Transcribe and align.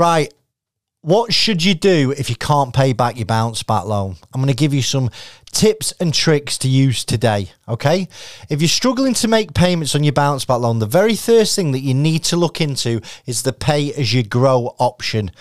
Right. 0.00 0.32
What 1.02 1.34
should 1.34 1.62
you 1.62 1.74
do 1.74 2.14
if 2.16 2.30
you 2.30 2.36
can't 2.36 2.74
pay 2.74 2.94
back 2.94 3.18
your 3.18 3.26
bounce 3.26 3.62
back 3.62 3.84
loan? 3.84 4.16
I'm 4.32 4.40
going 4.40 4.48
to 4.48 4.56
give 4.56 4.72
you 4.72 4.80
some 4.80 5.10
tips 5.52 5.92
and 6.00 6.14
tricks 6.14 6.56
to 6.56 6.68
use 6.68 7.04
today. 7.04 7.50
Okay. 7.68 8.08
If 8.48 8.62
you're 8.62 8.68
struggling 8.70 9.12
to 9.12 9.28
make 9.28 9.52
payments 9.52 9.94
on 9.94 10.02
your 10.02 10.14
bounce 10.14 10.46
back 10.46 10.60
loan, 10.60 10.78
the 10.78 10.86
very 10.86 11.16
first 11.16 11.54
thing 11.54 11.72
that 11.72 11.80
you 11.80 11.92
need 11.92 12.24
to 12.24 12.38
look 12.38 12.62
into 12.62 13.02
is 13.26 13.42
the 13.42 13.52
pay 13.52 13.92
as 13.92 14.14
you 14.14 14.22
grow 14.22 14.74
option 14.78 15.32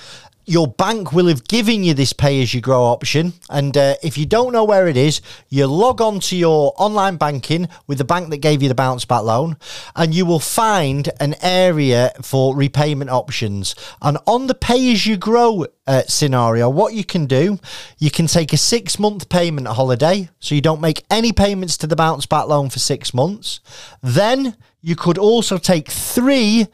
your 0.49 0.67
bank 0.67 1.13
will 1.13 1.27
have 1.27 1.47
given 1.47 1.83
you 1.83 1.93
this 1.93 2.11
pay 2.11 2.41
as 2.41 2.55
you 2.55 2.59
grow 2.59 2.81
option. 2.85 3.33
And 3.51 3.77
uh, 3.77 3.95
if 4.01 4.17
you 4.17 4.25
don't 4.25 4.51
know 4.51 4.63
where 4.63 4.87
it 4.87 4.97
is, 4.97 5.21
you 5.47 5.67
log 5.67 6.01
on 6.01 6.19
to 6.21 6.35
your 6.35 6.73
online 6.75 7.17
banking 7.17 7.69
with 7.85 7.99
the 7.99 8.03
bank 8.03 8.31
that 8.31 8.37
gave 8.37 8.63
you 8.63 8.67
the 8.67 8.73
bounce 8.73 9.05
back 9.05 9.21
loan, 9.21 9.57
and 9.95 10.11
you 10.11 10.25
will 10.25 10.39
find 10.39 11.07
an 11.19 11.35
area 11.43 12.11
for 12.23 12.55
repayment 12.55 13.11
options. 13.11 13.75
And 14.01 14.17
on 14.25 14.47
the 14.47 14.55
pay 14.55 14.91
as 14.91 15.05
you 15.05 15.17
grow 15.17 15.67
uh, 15.85 16.01
scenario, 16.07 16.67
what 16.67 16.95
you 16.95 17.03
can 17.03 17.27
do, 17.27 17.59
you 17.99 18.09
can 18.09 18.25
take 18.25 18.51
a 18.51 18.57
six 18.57 18.97
month 18.97 19.29
payment 19.29 19.67
holiday. 19.67 20.29
So 20.39 20.55
you 20.55 20.61
don't 20.61 20.81
make 20.81 21.05
any 21.11 21.31
payments 21.31 21.77
to 21.77 21.87
the 21.87 21.95
bounce 21.95 22.25
back 22.25 22.47
loan 22.47 22.71
for 22.71 22.79
six 22.79 23.13
months. 23.13 23.59
Then 24.01 24.57
you 24.81 24.95
could 24.95 25.19
also 25.19 25.59
take 25.59 25.89
three 25.89 26.65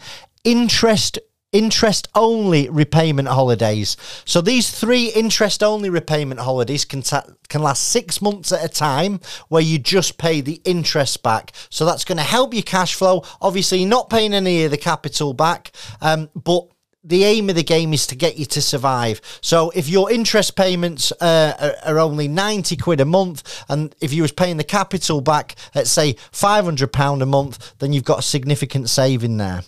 interest 0.46 1.20
interest 1.56 2.10
only 2.14 2.70
repayment 2.70 3.30
holidays. 3.30 3.96
So 4.26 4.42
these 4.42 4.70
three 4.70 5.06
interest 5.06 5.64
only 5.64 5.90
repayment 5.90 6.42
holidays 6.42 6.84
can 6.84 7.02
ta- 7.02 7.24
can 7.48 7.62
last 7.62 7.88
6 7.92 8.22
months 8.22 8.52
at 8.52 8.66
a 8.66 8.68
time 8.68 9.22
where 9.48 9.62
you 9.62 9.80
just 9.80 10.18
pay 10.18 10.42
the 10.42 10.60
interest 10.66 11.24
back. 11.24 11.54
So 11.70 11.86
that's 11.86 12.04
going 12.04 12.18
to 12.18 12.24
help 12.24 12.54
your 12.54 12.64
cash 12.64 12.94
flow. 12.94 13.24
Obviously, 13.42 13.80
you're 13.80 13.90
not 13.90 14.10
paying 14.10 14.34
any 14.34 14.66
of 14.66 14.72
the 14.72 14.78
capital 14.78 15.34
back, 15.34 15.72
um, 16.02 16.30
but 16.36 16.68
the 17.06 17.24
aim 17.24 17.50
of 17.50 17.56
the 17.56 17.64
game 17.64 17.94
is 17.94 18.08
to 18.08 18.16
get 18.16 18.38
you 18.38 18.46
to 18.46 18.62
survive. 18.62 19.22
So 19.42 19.70
if 19.76 19.88
your 19.88 20.12
interest 20.12 20.56
payments 20.56 21.12
uh, 21.22 21.76
are, 21.86 21.94
are, 21.94 22.00
only 22.00 22.28
90 22.28 22.76
quid 22.78 23.00
a 23.00 23.06
month, 23.06 23.64
and 23.70 23.96
if 24.02 24.12
you 24.12 24.24
was 24.24 24.32
paying 24.32 24.58
the 24.58 24.64
capital 24.64 25.22
back 25.22 25.56
at 25.76 25.88
say 25.88 26.16
500 26.32 26.92
pound 26.92 27.22
a 27.22 27.26
month, 27.26 27.78
then 27.80 27.94
you've 27.94 28.04
got 28.04 28.20
a 28.20 28.24
significant 28.24 28.90
saving 28.90 29.38
there. 29.38 29.62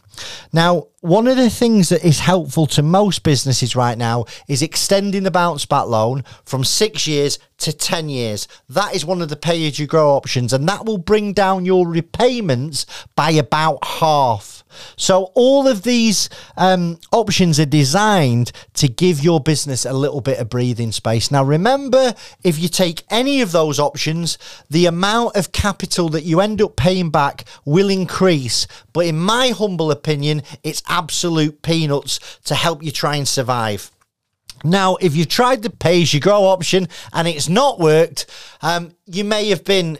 Now, 0.51 0.87
one 1.01 1.27
of 1.27 1.37
the 1.37 1.49
things 1.49 1.89
that 1.89 2.03
is 2.03 2.19
helpful 2.19 2.65
to 2.67 2.81
most 2.81 3.23
businesses 3.23 3.75
right 3.75 3.97
now 3.97 4.25
is 4.47 4.63
extending 4.63 5.23
the 5.23 5.31
bounce 5.31 5.65
back 5.65 5.85
loan 5.85 6.23
from 6.43 6.63
six 6.63 7.07
years 7.07 7.37
to 7.59 7.71
10 7.71 8.09
years. 8.09 8.47
That 8.69 8.95
is 8.95 9.05
one 9.05 9.21
of 9.21 9.29
the 9.29 9.35
pay 9.35 9.67
as 9.67 9.77
you 9.77 9.85
grow 9.85 10.15
options, 10.15 10.53
and 10.53 10.67
that 10.67 10.85
will 10.85 10.97
bring 10.97 11.33
down 11.33 11.65
your 11.65 11.87
repayments 11.87 12.85
by 13.15 13.31
about 13.31 13.85
half. 13.85 14.56
So 14.95 15.31
all 15.35 15.67
of 15.67 15.83
these 15.83 16.29
um, 16.55 16.99
options 17.11 17.59
are 17.59 17.65
designed 17.65 18.51
to 18.75 18.87
give 18.87 19.23
your 19.23 19.39
business 19.39 19.85
a 19.85 19.93
little 19.93 20.21
bit 20.21 20.39
of 20.39 20.49
breathing 20.49 20.91
space. 20.91 21.31
Now, 21.31 21.43
remember, 21.43 22.13
if 22.43 22.59
you 22.59 22.67
take 22.67 23.03
any 23.09 23.41
of 23.41 23.51
those 23.51 23.79
options, 23.79 24.37
the 24.69 24.85
amount 24.85 25.35
of 25.35 25.51
capital 25.51 26.09
that 26.09 26.23
you 26.23 26.41
end 26.41 26.61
up 26.61 26.75
paying 26.75 27.09
back 27.09 27.45
will 27.65 27.89
increase. 27.89 28.67
But 28.93 29.05
in 29.05 29.17
my 29.17 29.49
humble 29.49 29.91
opinion, 29.91 30.43
it's 30.63 30.83
absolute 30.87 31.61
peanuts 31.61 32.39
to 32.45 32.55
help 32.55 32.83
you 32.83 32.91
try 32.91 33.15
and 33.15 33.27
survive. 33.27 33.91
Now, 34.63 34.95
if 34.95 35.15
you've 35.15 35.27
tried 35.27 35.61
the 35.61 35.69
pay 35.69 36.01
as 36.01 36.13
you 36.13 36.19
grow 36.19 36.45
option 36.45 36.87
and 37.13 37.27
it's 37.27 37.47
not 37.47 37.79
worked, 37.79 38.25
um, 38.61 38.91
you 39.05 39.23
may 39.23 39.49
have 39.49 39.63
been 39.63 39.99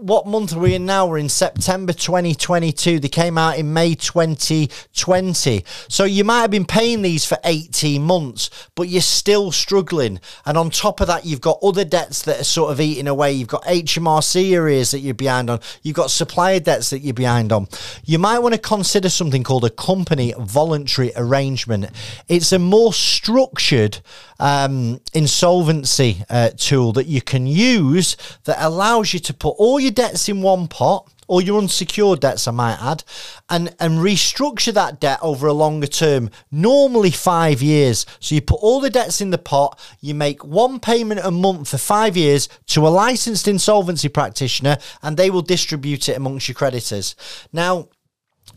what 0.00 0.26
month 0.26 0.54
are 0.54 0.60
we 0.60 0.74
in 0.74 0.86
now? 0.86 1.06
We're 1.06 1.18
in 1.18 1.28
September 1.28 1.92
2022. 1.92 3.00
They 3.00 3.08
came 3.08 3.38
out 3.38 3.58
in 3.58 3.72
May 3.72 3.94
2020. 3.94 5.64
So 5.88 6.04
you 6.04 6.24
might 6.24 6.40
have 6.42 6.50
been 6.50 6.64
paying 6.66 7.02
these 7.02 7.24
for 7.24 7.38
18 7.44 8.02
months, 8.02 8.50
but 8.74 8.88
you're 8.88 9.00
still 9.00 9.52
struggling. 9.52 10.20
And 10.44 10.58
on 10.58 10.70
top 10.70 11.00
of 11.00 11.06
that, 11.06 11.24
you've 11.24 11.40
got 11.40 11.58
other 11.62 11.84
debts 11.84 12.22
that 12.22 12.40
are 12.40 12.44
sort 12.44 12.72
of 12.72 12.80
eating 12.80 13.08
away. 13.08 13.32
You've 13.32 13.48
got 13.48 13.64
HMRC 13.64 14.52
areas 14.52 14.90
that 14.90 15.00
you're 15.00 15.14
behind 15.14 15.50
on. 15.50 15.60
You've 15.82 15.96
got 15.96 16.10
supplier 16.10 16.60
debts 16.60 16.90
that 16.90 17.00
you're 17.00 17.14
behind 17.14 17.52
on. 17.52 17.68
You 18.04 18.18
might 18.18 18.40
want 18.40 18.54
to 18.54 18.60
consider 18.60 19.08
something 19.08 19.42
called 19.42 19.64
a 19.64 19.70
company 19.70 20.34
voluntary 20.38 21.12
arrangement. 21.16 21.90
It's 22.28 22.52
a 22.52 22.58
more 22.58 22.92
structured 22.92 24.00
um, 24.38 25.00
insolvency 25.12 26.24
uh, 26.28 26.50
tool 26.56 26.92
that 26.92 27.06
you 27.06 27.20
can 27.20 27.46
use 27.46 28.16
that 28.44 28.56
allows 28.60 29.12
you 29.12 29.20
to 29.20 29.34
put 29.34 29.54
all 29.58 29.80
your 29.80 29.92
debts 29.92 30.28
in 30.28 30.42
one 30.42 30.68
pot 30.68 31.10
or 31.28 31.42
your 31.42 31.58
unsecured 31.58 32.20
debts, 32.20 32.46
I 32.46 32.52
might 32.52 32.78
add, 32.80 33.02
and, 33.50 33.74
and 33.80 33.98
restructure 33.98 34.72
that 34.74 35.00
debt 35.00 35.18
over 35.22 35.46
a 35.46 35.52
longer 35.52 35.86
term, 35.86 36.30
normally 36.50 37.10
five 37.10 37.62
years. 37.62 38.06
So 38.20 38.34
you 38.34 38.42
put 38.42 38.60
all 38.62 38.80
the 38.80 38.90
debts 38.90 39.20
in 39.20 39.30
the 39.30 39.38
pot, 39.38 39.78
you 40.00 40.14
make 40.14 40.44
one 40.44 40.78
payment 40.78 41.20
a 41.24 41.30
month 41.30 41.70
for 41.70 41.78
five 41.78 42.16
years 42.16 42.48
to 42.68 42.86
a 42.86 42.90
licensed 42.90 43.48
insolvency 43.48 44.08
practitioner, 44.08 44.78
and 45.02 45.16
they 45.16 45.30
will 45.30 45.42
distribute 45.42 46.08
it 46.08 46.16
amongst 46.16 46.48
your 46.48 46.54
creditors. 46.54 47.16
Now, 47.52 47.88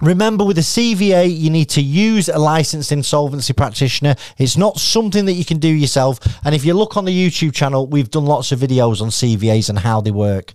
Remember, 0.01 0.45
with 0.45 0.57
a 0.57 0.61
CVA, 0.61 1.37
you 1.37 1.49
need 1.49 1.69
to 1.71 1.81
use 1.81 2.29
a 2.29 2.37
licensed 2.39 2.93
insolvency 2.93 3.51
practitioner. 3.51 4.15
It's 4.37 4.55
not 4.55 4.77
something 4.77 5.25
that 5.25 5.33
you 5.33 5.43
can 5.43 5.59
do 5.59 5.67
yourself. 5.67 6.19
And 6.45 6.55
if 6.55 6.63
you 6.63 6.73
look 6.73 6.95
on 6.95 7.03
the 7.03 7.11
YouTube 7.11 7.53
channel, 7.53 7.85
we've 7.85 8.09
done 8.09 8.25
lots 8.25 8.53
of 8.53 8.59
videos 8.59 9.01
on 9.01 9.09
CVAs 9.09 9.69
and 9.69 9.79
how 9.79 9.99
they 9.99 10.11
work. 10.11 10.53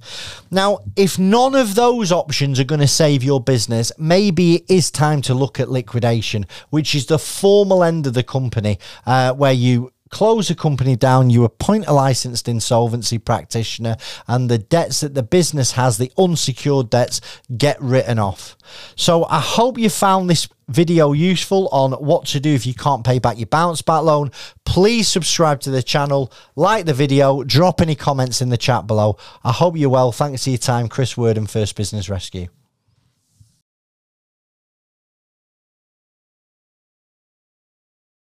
Now, 0.51 0.79
if 0.97 1.19
none 1.19 1.55
of 1.55 1.75
those 1.75 2.11
options 2.11 2.59
are 2.59 2.65
going 2.65 2.81
to 2.81 2.89
save 2.89 3.23
your 3.23 3.39
business, 3.39 3.93
maybe 3.99 4.57
it 4.57 4.65
is 4.69 4.91
time 4.91 5.21
to 5.23 5.35
look 5.35 5.61
at 5.61 5.69
liquidation, 5.69 6.47
which 6.71 6.95
is 6.95 7.07
the 7.07 7.19
formal 7.19 7.85
end 7.85 8.07
of 8.07 8.15
the 8.15 8.23
company 8.23 8.79
uh, 9.05 9.35
where 9.35 9.53
you 9.53 9.93
close 10.15 10.49
a 10.49 10.55
company 10.55 10.95
down, 10.95 11.29
you 11.29 11.45
appoint 11.45 11.87
a 11.89 11.93
licensed 11.93 12.49
insolvency 12.49 13.19
practitioner, 13.19 13.97
and 14.29 14.49
the 14.49 14.59
debts 14.59 15.01
that 15.01 15.15
the 15.15 15.25
business 15.25 15.73
has, 15.73 15.99
the 15.99 16.13
unsecured 16.17 16.89
debts, 16.89 17.21
get 17.59 17.81
written 17.83 18.21
off. 18.21 18.57
So 18.95 19.25
I 19.25 19.41
hope 19.41 19.77
you 19.77 19.91
found 19.91 20.31
this 20.31 20.49
video 20.69 21.13
useful 21.13 21.69
on 21.73 21.93
what 21.93 22.27
to 22.27 22.39
do 22.39 22.55
if 22.55 22.65
you 22.65 22.75
can't 22.75 23.05
pay 23.05 23.19
back 23.19 23.39
your 23.39 23.47
bounce 23.47 23.83
back 23.83 24.05
loan. 24.05 24.31
Please 24.65 25.09
subscribe 25.09 25.61
to 25.63 25.71
the 25.71 25.83
channel, 25.83 26.33
like 26.55 26.87
the 26.87 26.95
video, 26.95 27.43
drop 27.43 27.81
any 27.81 27.97
comments 27.97 28.41
in 28.41 28.51
the 28.51 28.57
chat 28.57 28.87
below. 28.87 29.19
I 29.43 29.51
hope 29.51 29.77
you're 29.77 29.91
well. 29.91 30.13
Thanks 30.13 30.45
for 30.45 30.51
your 30.51 30.59
time. 30.59 30.89
Chris 30.89 31.17
Worden, 31.17 31.47
First 31.47 31.75
Business 31.75 32.09
Rescue. 32.09 32.49